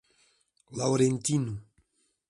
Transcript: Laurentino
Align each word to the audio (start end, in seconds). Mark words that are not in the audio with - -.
Laurentino 0.77 1.61